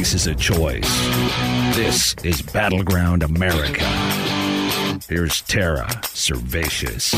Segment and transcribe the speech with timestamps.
[0.00, 1.76] America is a choice.
[1.76, 3.84] This is Battleground America.
[5.06, 7.12] Here's Tara Servatius.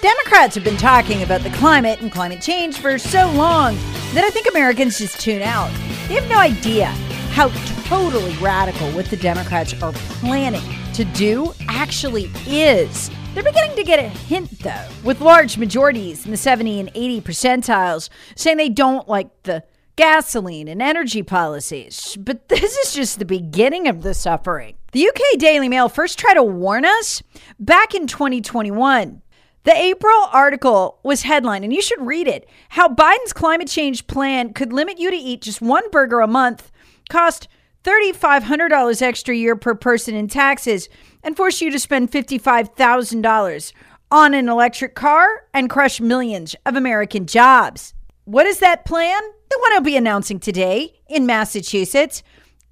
[0.00, 3.74] Democrats have been talking about the climate and climate change for so long
[4.14, 5.70] that I think Americans just tune out.
[6.08, 6.86] They have no idea
[7.32, 7.48] how
[7.84, 10.62] totally radical what the Democrats are planning
[10.94, 13.10] to do actually is.
[13.34, 17.22] They're beginning to get a hint, though, with large majorities in the 70 and 80
[17.22, 19.64] percentiles saying they don't like the
[19.96, 22.14] gasoline and energy policies.
[22.20, 24.76] But this is just the beginning of the suffering.
[24.92, 27.22] The UK Daily Mail first tried to warn us
[27.58, 29.22] back in 2021.
[29.64, 34.52] The April article was headline, and you should read it how Biden's climate change plan
[34.52, 36.70] could limit you to eat just one burger a month,
[37.08, 37.48] cost
[37.84, 40.88] $3,500 extra year per person in taxes,
[41.22, 43.72] and force you to spend $55,000
[44.10, 47.94] on an electric car and crush millions of American jobs.
[48.24, 49.20] What is that plan?
[49.50, 52.22] The one I'll be announcing today in Massachusetts.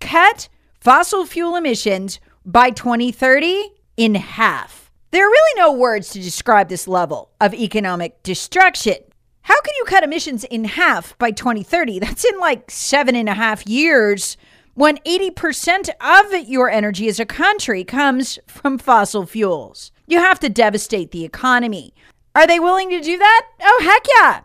[0.00, 0.48] Cut
[0.80, 4.90] fossil fuel emissions by 2030 in half.
[5.10, 8.96] There are really no words to describe this level of economic destruction.
[9.42, 11.98] How can you cut emissions in half by 2030?
[11.98, 14.36] That's in like seven and a half years
[14.74, 19.92] when 80% of your energy as a country comes from fossil fuels.
[20.06, 21.94] You have to devastate the economy.
[22.34, 23.46] Are they willing to do that?
[23.60, 24.40] Oh, heck yeah.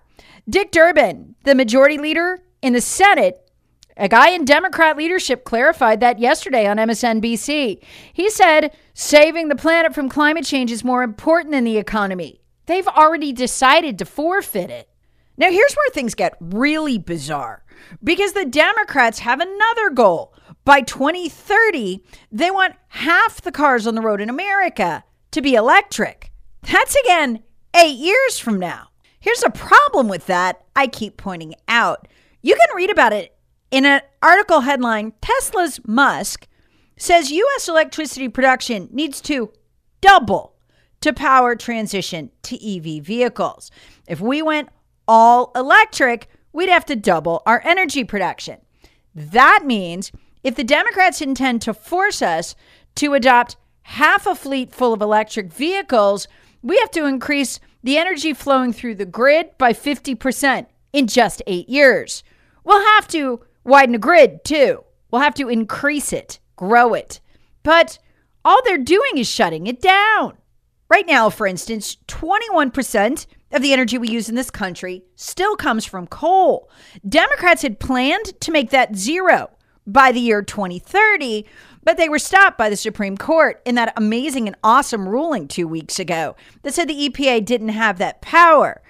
[0.50, 3.50] Dick Durbin, the majority leader in the Senate,
[3.97, 7.81] a guy in Democrat leadership clarified that yesterday on MSNBC.
[8.13, 12.42] He said saving the planet from climate change is more important than the economy.
[12.66, 14.90] They've already decided to forfeit it.
[15.38, 17.65] Now, here's where things get really bizarre
[18.03, 20.34] because the Democrats have another goal.
[20.63, 26.31] By 2030, they want half the cars on the road in America to be electric.
[26.63, 27.44] That's again
[27.75, 28.90] eight years from now.
[29.19, 32.07] Here's a problem with that I keep pointing out.
[32.41, 33.35] You can read about it
[33.72, 36.47] in an article headline Tesla's Musk
[36.97, 37.68] says U.S.
[37.68, 39.51] electricity production needs to
[40.01, 40.56] double
[41.01, 43.69] to power transition to EV vehicles.
[44.07, 44.69] If we went
[45.07, 48.58] all electric, we'd have to double our energy production.
[49.14, 50.12] That means
[50.42, 52.56] if the Democrats intend to force us
[52.96, 56.28] to adopt half a fleet full of electric vehicles,
[56.64, 61.68] we have to increase the energy flowing through the grid by 50% in just eight
[61.68, 62.24] years.
[62.64, 64.84] We'll have to widen the grid too.
[65.12, 67.20] We'll have to increase it, grow it.
[67.64, 68.00] But
[68.46, 70.38] all they're doing is shutting it down.
[70.90, 75.85] Right now, for instance, 21% of the energy we use in this country still comes
[75.85, 76.69] from coal.
[77.07, 79.51] Democrats had planned to make that zero
[79.88, 81.45] by the year 2030,
[81.83, 85.67] but they were stopped by the Supreme Court in that amazing and awesome ruling two
[85.67, 88.81] weeks ago that said the EPA didn't have that power.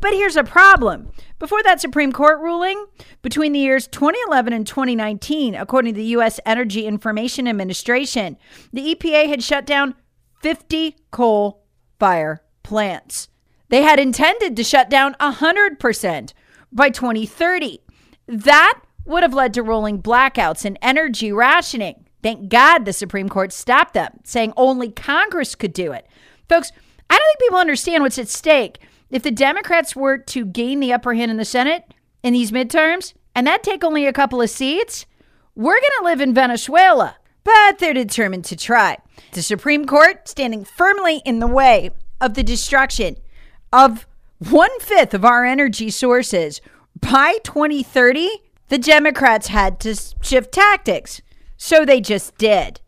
[0.00, 1.10] But here's a problem.
[1.38, 2.86] Before that Supreme Court ruling,
[3.22, 6.38] between the years 2011 and 2019, according to the U.S.
[6.46, 8.36] Energy Information Administration,
[8.72, 9.94] the EPA had shut down
[10.40, 11.64] 50 coal
[11.98, 13.28] fire plants.
[13.68, 16.32] They had intended to shut down 100%
[16.72, 17.80] by 2030.
[18.26, 22.06] That would have led to rolling blackouts and energy rationing.
[22.22, 26.06] Thank God the Supreme Court stopped them, saying only Congress could do it.
[26.48, 26.72] Folks,
[27.10, 28.78] I don't think people understand what's at stake.
[29.10, 33.12] If the Democrats were to gain the upper hand in the Senate in these midterms,
[33.34, 35.06] and that take only a couple of seats,
[35.54, 37.16] we're going to live in Venezuela.
[37.44, 38.96] But they're determined to try.
[39.32, 41.90] The Supreme Court standing firmly in the way
[42.20, 43.16] of the destruction
[43.74, 44.06] of
[44.38, 46.60] one fifth of our energy sources
[47.00, 48.30] by 2030,
[48.68, 51.20] the Democrats had to shift tactics.
[51.56, 52.80] So they just did.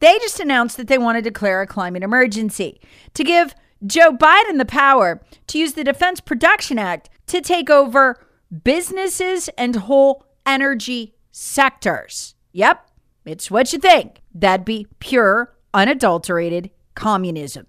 [0.00, 2.80] They just announced that they want to declare a climate emergency
[3.14, 3.54] to give
[3.86, 8.18] Joe Biden the power to use the Defense Production Act to take over
[8.64, 12.34] businesses and whole energy sectors.
[12.52, 12.88] Yep,
[13.26, 14.22] it's what you think.
[14.34, 17.66] That'd be pure, unadulterated communism.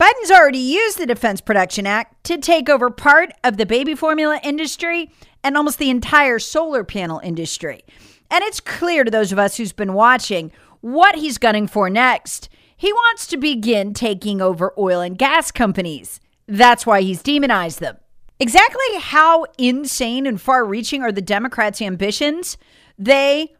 [0.00, 4.38] Biden's already used the Defense Production Act to take over part of the baby formula
[4.44, 5.10] industry
[5.42, 7.82] and almost the entire solar panel industry.
[8.30, 10.52] And it's clear to those of us who's been watching
[10.82, 12.48] what he's gunning for next.
[12.76, 16.20] He wants to begin taking over oil and gas companies.
[16.46, 17.96] That's why he's demonized them.
[18.38, 22.56] Exactly how insane and far reaching are the Democrats' ambitions?
[22.96, 23.52] They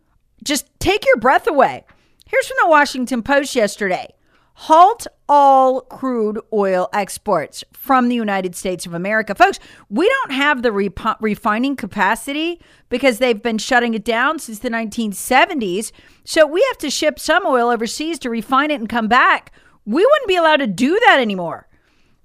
[0.45, 1.85] just take your breath away.
[2.27, 4.15] Here's from the Washington Post yesterday
[4.63, 9.33] halt all crude oil exports from the United States of America.
[9.33, 14.59] Folks, we don't have the rep- refining capacity because they've been shutting it down since
[14.59, 15.93] the 1970s.
[16.25, 19.53] So we have to ship some oil overseas to refine it and come back.
[19.85, 21.69] We wouldn't be allowed to do that anymore.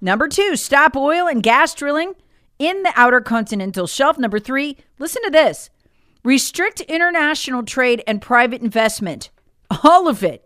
[0.00, 2.14] Number two, stop oil and gas drilling
[2.58, 4.18] in the outer continental shelf.
[4.18, 5.70] Number three, listen to this
[6.24, 9.30] restrict international trade and private investment.
[9.84, 10.43] All of it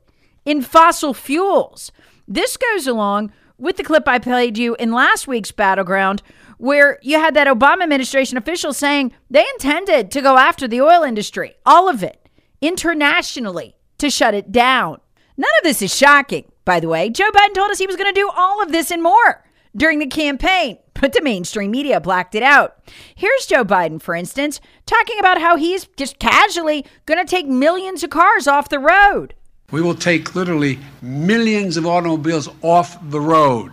[0.48, 1.92] in fossil fuels.
[2.26, 6.22] This goes along with the clip I played you in last week's Battleground,
[6.56, 11.02] where you had that Obama administration official saying they intended to go after the oil
[11.02, 12.30] industry, all of it,
[12.62, 15.02] internationally, to shut it down.
[15.36, 17.10] None of this is shocking, by the way.
[17.10, 19.44] Joe Biden told us he was going to do all of this and more
[19.76, 22.78] during the campaign, but the mainstream media blacked it out.
[23.14, 28.02] Here's Joe Biden, for instance, talking about how he's just casually going to take millions
[28.02, 29.34] of cars off the road.
[29.70, 33.72] We will take literally millions of automobiles off the road.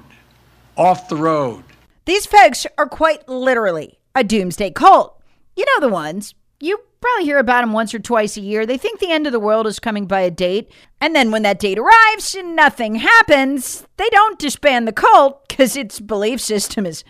[0.76, 1.64] Off the road.
[2.04, 5.22] These folks are quite literally a doomsday cult.
[5.56, 6.36] You know the ones.
[6.60, 8.66] You probably hear about them once or twice a year.
[8.66, 10.70] They think the end of the world is coming by a date.
[11.00, 15.78] And then when that date arrives and nothing happens, they don't disband the cult because
[15.78, 17.06] its belief system is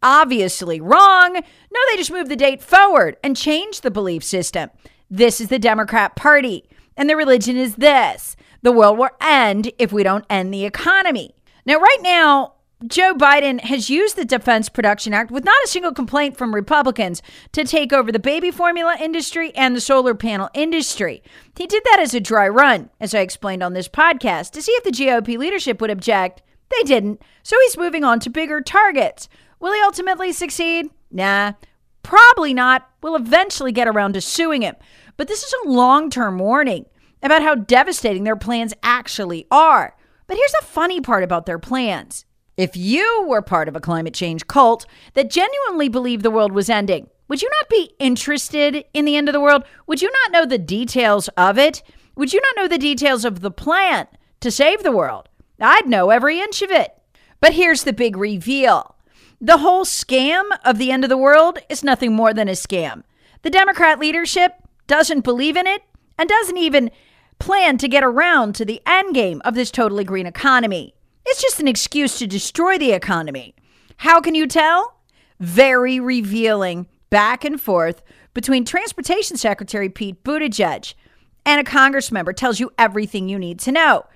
[0.00, 1.34] obviously wrong.
[1.34, 4.70] No, they just move the date forward and change the belief system.
[5.10, 6.68] This is the Democrat Party.
[6.98, 11.36] And the religion is this the world will end if we don't end the economy.
[11.64, 12.54] Now, right now,
[12.86, 17.22] Joe Biden has used the Defense Production Act with not a single complaint from Republicans
[17.52, 21.22] to take over the baby formula industry and the solar panel industry.
[21.56, 24.72] He did that as a dry run, as I explained on this podcast, to see
[24.72, 26.42] if the GOP leadership would object.
[26.68, 29.28] They didn't, so he's moving on to bigger targets.
[29.60, 30.90] Will he ultimately succeed?
[31.10, 31.52] Nah,
[32.02, 32.88] probably not.
[33.02, 34.76] We'll eventually get around to suing him.
[35.18, 36.86] But this is a long term warning
[37.22, 39.94] about how devastating their plans actually are.
[40.26, 42.24] But here's the funny part about their plans.
[42.56, 46.70] If you were part of a climate change cult that genuinely believed the world was
[46.70, 49.64] ending, would you not be interested in the end of the world?
[49.86, 51.82] Would you not know the details of it?
[52.16, 54.06] Would you not know the details of the plan
[54.40, 55.28] to save the world?
[55.60, 56.94] I'd know every inch of it.
[57.40, 58.94] But here's the big reveal
[59.40, 63.02] the whole scam of the end of the world is nothing more than a scam.
[63.42, 64.52] The Democrat leadership
[64.88, 65.82] doesn't believe in it
[66.18, 66.90] and doesn't even
[67.38, 70.94] plan to get around to the end game of this totally green economy.
[71.24, 73.54] It's just an excuse to destroy the economy.
[73.98, 74.96] How can you tell?
[75.38, 78.02] Very revealing back and forth
[78.34, 80.94] between Transportation Secretary Pete Buttigieg
[81.46, 84.06] and a Congress member tells you everything you need to know.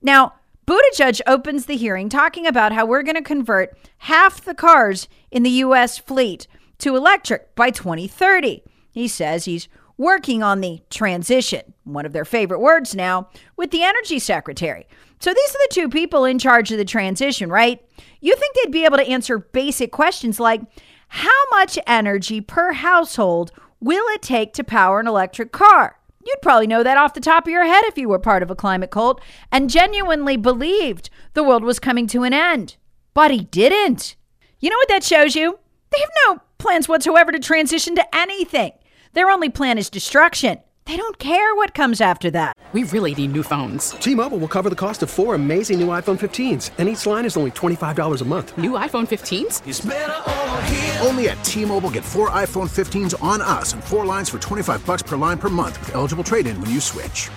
[0.00, 0.34] Now,
[0.66, 5.42] Buttigieg opens the hearing talking about how we're going to convert half the cars in
[5.42, 5.98] the U.S.
[5.98, 6.46] fleet
[6.78, 8.62] to electric by 2030.
[8.90, 13.82] He says he's working on the transition, one of their favorite words now, with the
[13.82, 14.86] energy secretary.
[15.20, 17.84] So these are the two people in charge of the transition, right?
[18.20, 20.62] You think they'd be able to answer basic questions like
[21.08, 23.50] how much energy per household
[23.80, 25.98] will it take to power an electric car?
[26.24, 28.50] You'd probably know that off the top of your head if you were part of
[28.50, 32.76] a climate cult and genuinely believed the world was coming to an end.
[33.14, 34.14] But he didn't.
[34.60, 35.58] You know what that shows you?
[35.90, 38.72] They have no plans whatsoever to transition to anything.
[39.14, 40.58] Their only plan is destruction.
[40.84, 42.54] They don't care what comes after that.
[42.72, 43.90] We really need new phones.
[43.92, 47.24] T Mobile will cover the cost of four amazing new iPhone 15s, and each line
[47.24, 48.56] is only $25 a month.
[48.58, 51.06] New iPhone 15s?
[51.06, 54.84] Only at T Mobile get four iPhone 15s on us and four lines for 25
[54.84, 57.30] bucks per line per month with eligible trade in when you switch.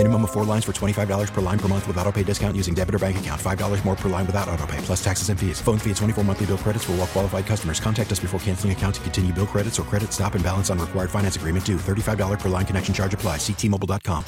[0.00, 2.72] Minimum of four lines for $25 per line per month with auto pay discount using
[2.72, 3.38] debit or bank account.
[3.38, 5.60] $5 more per line without auto pay, plus taxes and fees.
[5.60, 7.80] Phone fee at 24 monthly bill credits for all well qualified customers.
[7.80, 10.78] Contact us before canceling account to continue bill credits or credit stop and balance on
[10.78, 11.76] required finance agreement due.
[11.76, 13.36] $35 per line connection charge apply.
[13.36, 14.24] Ctmobile.com.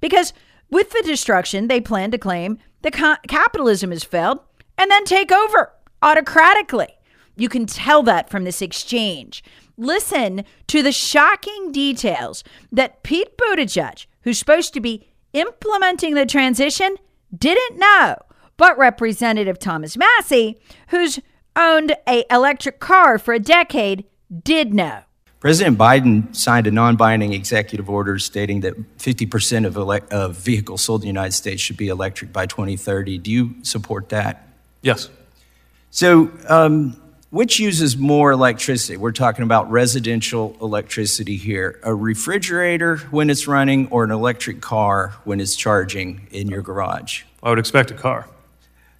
[0.00, 0.32] Because
[0.70, 4.38] with the destruction, they plan to claim that co- capitalism has failed
[4.78, 5.72] and then take over
[6.04, 6.90] autocratically.
[7.34, 9.42] You can tell that from this exchange.
[9.76, 16.96] Listen to the shocking details that Pete Buttigieg, who's supposed to be implementing the transition,
[17.36, 18.16] didn't know
[18.56, 21.20] But Representative Thomas Massie, who's
[21.56, 24.04] owned a electric car for a decade,
[24.44, 25.00] did know.
[25.40, 30.82] President Biden signed a non binding executive order stating that 50% of, ele- of vehicles
[30.82, 33.16] sold in the United States should be electric by 2030.
[33.16, 34.46] Do you support that?
[34.82, 35.08] Yes.
[35.90, 37.00] So, um,
[37.30, 38.96] which uses more electricity?
[38.96, 41.78] We're talking about residential electricity here.
[41.84, 47.22] A refrigerator when it's running, or an electric car when it's charging in your garage?
[47.42, 48.28] I would expect a car.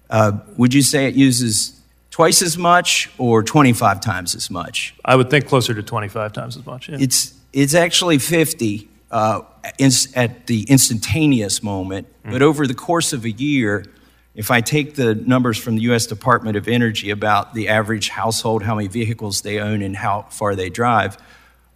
[0.09, 4.95] Uh, would you say it uses twice as much or 25 times as much?
[5.03, 6.89] I would think closer to 25 times as much.
[6.89, 6.97] Yeah.
[6.99, 9.41] It's, it's actually 50 uh,
[9.77, 12.31] in, at the instantaneous moment, mm.
[12.31, 13.85] but over the course of a year,
[14.33, 18.63] if I take the numbers from the US Department of Energy about the average household,
[18.63, 21.17] how many vehicles they own, and how far they drive,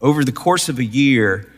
[0.02, 1.52] over the course of a year,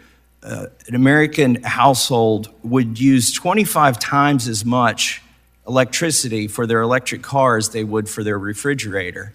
[0.44, 5.22] uh, an American household would use 25 times as much
[5.68, 9.34] electricity for their electric car as they would for their refrigerator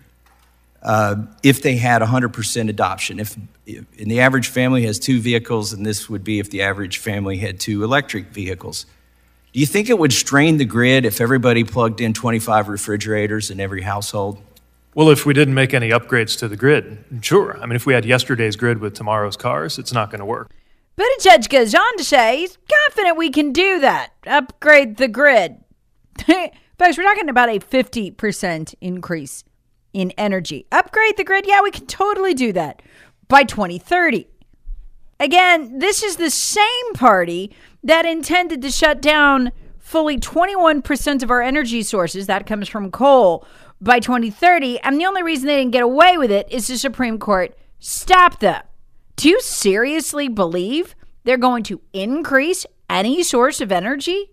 [0.83, 3.21] uh, if they had 100% adoption.
[3.21, 6.63] If, if and the average family has two vehicles, and this would be if the
[6.63, 8.87] average family had two electric vehicles.
[9.53, 13.61] Do you think it would strain the grid if everybody plugged in 25 refrigerators in
[13.61, 14.43] every household?
[14.95, 17.59] Well, if we didn't make any upgrades to the grid, sure.
[17.61, 20.51] I mean, if we had yesterday's grid with tomorrow's cars, it's not going to work.
[20.97, 25.63] Buttigieg goes on to say he's confident we can do that, upgrade the grid.
[26.27, 29.45] Folks, we're talking about a 50% increase
[29.93, 30.67] in energy.
[30.73, 31.47] Upgrade the grid?
[31.47, 32.81] Yeah, we can totally do that
[33.29, 34.29] by 2030.
[35.21, 41.43] Again, this is the same party that intended to shut down fully 21% of our
[41.43, 43.47] energy sources, that comes from coal,
[43.81, 44.81] by 2030.
[44.81, 48.41] And the only reason they didn't get away with it is the Supreme Court stopped
[48.41, 48.63] them.
[49.17, 54.31] Do you seriously believe they're going to increase any source of energy?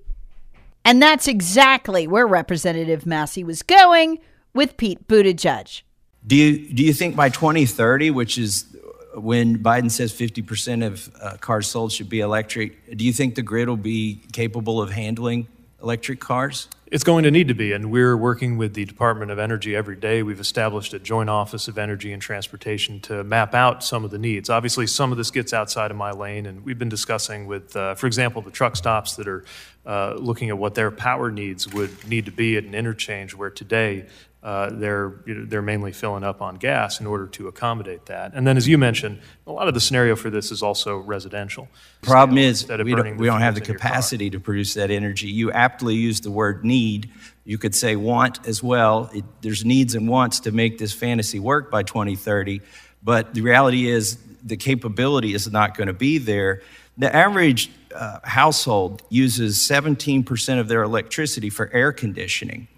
[0.86, 4.20] And that's exactly where Representative Massie was going
[4.54, 5.82] with Pete Buttigieg.
[6.26, 8.76] Do you, do you think by 2030, which is
[9.22, 13.42] when Biden says 50% of uh, cars sold should be electric, do you think the
[13.42, 15.48] grid will be capable of handling
[15.82, 16.68] electric cars?
[16.92, 19.96] It's going to need to be, and we're working with the Department of Energy every
[19.96, 20.24] day.
[20.24, 24.18] We've established a joint office of energy and transportation to map out some of the
[24.18, 24.50] needs.
[24.50, 27.94] Obviously, some of this gets outside of my lane, and we've been discussing with, uh,
[27.94, 29.46] for example, the truck stops that are
[29.86, 33.52] uh, looking at what their power needs would need to be at an interchange where
[33.52, 34.08] today
[34.42, 38.34] uh, they're, you know, they're mainly filling up on gas in order to accommodate that.
[38.34, 41.68] And then, as you mentioned, a lot of the scenario for this is also residential.
[42.02, 45.28] Problem is, we don't, we don't have the capacity to produce that energy.
[45.28, 47.10] You aptly use the word need.
[47.44, 49.10] You could say want as well.
[49.14, 52.62] It, there's needs and wants to make this fantasy work by 2030.
[53.04, 56.62] But the reality is, the capability is not going to be there.
[56.98, 62.70] The average uh, household uses 17% of their electricity for air conditioning.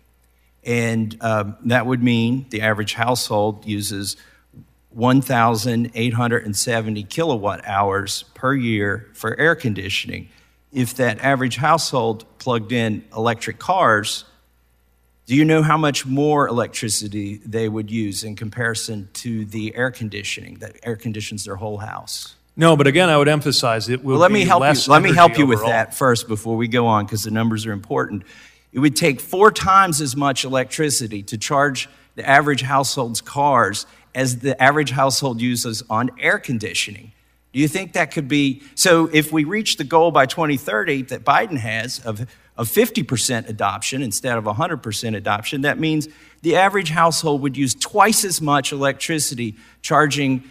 [0.64, 4.16] And um, that would mean the average household uses
[4.92, 10.30] 1,870 kilowatt hours per year for air conditioning.
[10.72, 14.26] If that average household plugged in electric cars,
[15.26, 19.92] do you know how much more electricity they would use in comparison to the air
[19.92, 22.36] conditioning that air conditions their whole house?
[22.58, 24.14] No, but again, I would emphasize it will.
[24.14, 24.92] Well, let me help you.
[24.92, 25.64] Let me help you overall.
[25.64, 28.24] with that first before we go on, because the numbers are important.
[28.74, 34.40] It would take four times as much electricity to charge the average household's cars as
[34.40, 37.12] the average household uses on air conditioning.
[37.54, 38.62] Do you think that could be?
[38.76, 42.22] So, if we reach the goal by 2030 that Biden has of,
[42.56, 46.08] of 50% adoption instead of 100% adoption, that means
[46.44, 50.44] the average household would use twice as much electricity charging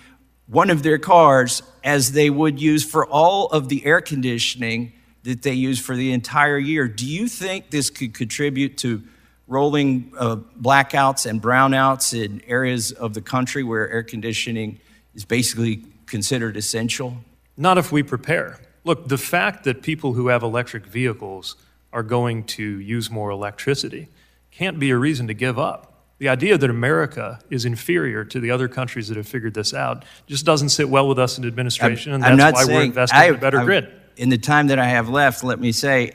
[0.46, 5.42] one of their cars as they would use for all of the air conditioning that
[5.42, 6.88] they use for the entire year.
[6.88, 9.02] Do you think this could contribute to
[9.46, 14.78] rolling uh, blackouts and brownouts in areas of the country where air conditioning
[15.14, 17.16] is basically considered essential?
[17.56, 18.60] Not if we prepare.
[18.84, 21.56] Look, the fact that people who have electric vehicles
[21.92, 24.08] are going to use more electricity
[24.50, 25.86] can't be a reason to give up.
[26.18, 30.04] The idea that America is inferior to the other countries that have figured this out
[30.26, 33.18] just doesn't sit well with us in administration, I'm, and that's why saying, we're investing
[33.18, 35.72] I, in a better I'm, grid in the time that I have left, let me
[35.72, 36.12] say,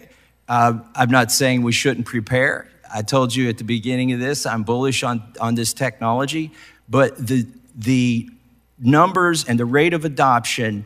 [0.48, 2.70] uh, I'm not saying we shouldn't prepare.
[2.94, 6.52] I told you at the beginning of this, I'm bullish on, on this technology,
[6.88, 8.30] but the, the
[8.78, 10.86] numbers and the rate of adoption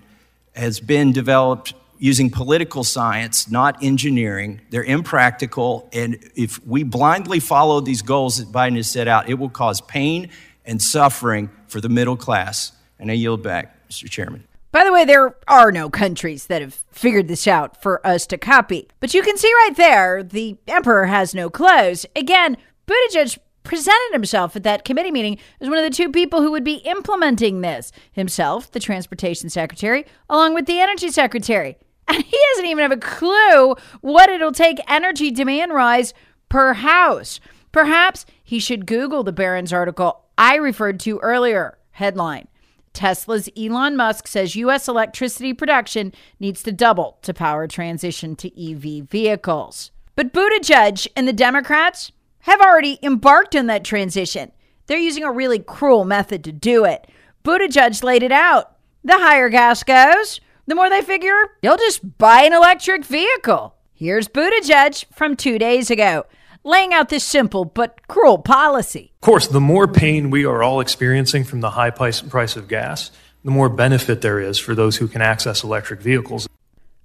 [0.56, 4.62] has been developed using political science, not engineering.
[4.70, 5.90] They're impractical.
[5.92, 9.82] And if we blindly follow these goals that Biden has set out, it will cause
[9.82, 10.30] pain
[10.64, 12.72] and suffering for the middle class.
[12.98, 14.10] And I yield back, Mr.
[14.10, 14.46] Chairman.
[14.72, 18.38] By the way, there are no countries that have figured this out for us to
[18.38, 18.88] copy.
[19.00, 22.06] But you can see right there, the emperor has no clothes.
[22.16, 26.52] Again, Buttigieg presented himself at that committee meeting as one of the two people who
[26.52, 27.92] would be implementing this.
[28.12, 31.78] Himself, the transportation secretary, along with the energy secretary.
[32.08, 36.14] And he doesn't even have a clue what it'll take energy demand rise
[36.48, 37.40] per house.
[37.72, 41.78] Perhaps he should Google the Barron's article I referred to earlier.
[41.92, 42.48] Headline
[42.93, 44.88] Tesla's Elon Musk says U.S.
[44.88, 49.91] electricity production needs to double to power transition to EV vehicles.
[50.15, 54.51] But Buttigieg and the Democrats have already embarked on that transition.
[54.88, 57.08] They're using a really cruel method to do it.
[57.43, 58.75] Buttigieg laid it out.
[59.03, 63.75] The higher gas goes, the more they figure you'll just buy an electric vehicle.
[63.93, 66.25] Here's Buttigieg from two days ago,
[66.63, 69.13] laying out this simple but cruel policy.
[69.16, 72.68] Of course, the more pain we are all experiencing from the high price, price of
[72.68, 73.12] gas,
[73.44, 76.48] the more benefit there is for those who can access electric vehicles.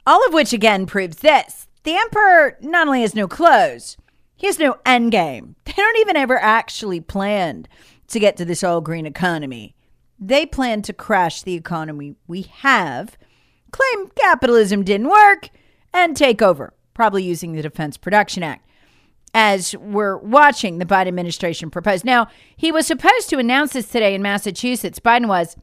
[0.07, 3.97] All of which again proves this the emperor not only has no clothes,
[4.35, 5.57] he has no end game.
[5.65, 7.69] They don't even ever actually planned
[8.09, 9.75] to get to this all green economy.
[10.21, 13.19] They plan to crash the economy we have,
[13.73, 15.51] claim capitalism didn't work,
[15.93, 18.64] and take over, probably using the Defense Production Act.
[19.37, 22.05] As we're watching the Biden administration propose.
[22.05, 25.01] Now, he was supposed to announce this today in Massachusetts.
[25.01, 25.57] Biden was.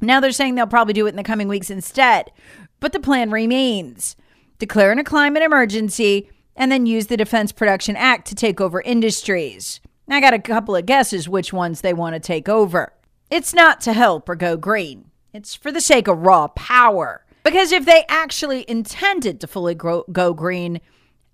[0.00, 2.32] Now they're saying they'll probably do it in the coming weeks instead.
[2.80, 4.16] But the plan remains
[4.58, 9.80] declaring a climate emergency and then use the Defense Production Act to take over industries.
[10.08, 12.92] I got a couple of guesses which ones they want to take over.
[13.30, 17.24] It's not to help or go green, it's for the sake of raw power.
[17.42, 20.80] Because if they actually intended to fully grow, go green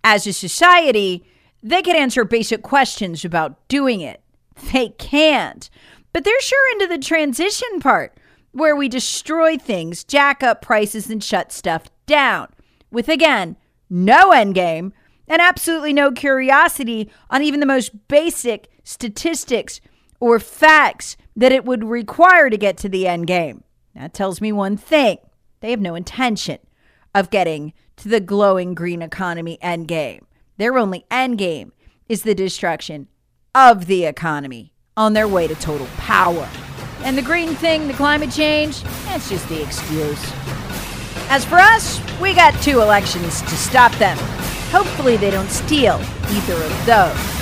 [0.04, 1.24] as a society,
[1.62, 4.20] they could answer basic questions about doing it.
[4.72, 5.70] They can't.
[6.12, 8.18] But they're sure into the transition part
[8.52, 12.48] where we destroy things, jack up prices, and shut stuff down.
[12.90, 13.56] With again,
[13.88, 14.92] no end game
[15.26, 19.80] and absolutely no curiosity on even the most basic statistics
[20.20, 23.64] or facts that it would require to get to the end game.
[23.94, 25.18] That tells me one thing
[25.60, 26.58] they have no intention
[27.14, 30.26] of getting to the glowing green economy end game.
[30.62, 31.72] Their only end game
[32.08, 33.08] is the destruction
[33.52, 36.48] of the economy on their way to total power.
[37.02, 40.32] And the green thing, the climate change, that's just the excuse.
[41.28, 44.16] As for us, we got two elections to stop them.
[44.70, 47.41] Hopefully, they don't steal either of those.